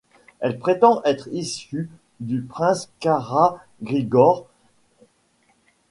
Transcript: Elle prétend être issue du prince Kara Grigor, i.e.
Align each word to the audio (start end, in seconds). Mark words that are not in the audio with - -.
Elle 0.39 0.57
prétend 0.57 1.03
être 1.03 1.31
issue 1.31 1.87
du 2.21 2.41
prince 2.41 2.89
Kara 2.99 3.59
Grigor, 3.83 4.47
i.e. 4.49 5.05